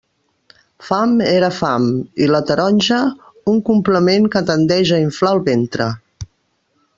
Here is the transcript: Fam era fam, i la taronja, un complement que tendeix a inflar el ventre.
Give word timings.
Fam 0.85 1.11
era 1.25 1.49
fam, 1.57 1.85
i 2.25 2.29
la 2.35 2.41
taronja, 2.51 3.01
un 3.53 3.61
complement 3.69 4.27
que 4.37 4.43
tendeix 4.49 4.95
a 4.99 5.03
inflar 5.09 5.35
el 5.39 5.45
ventre. 5.51 5.91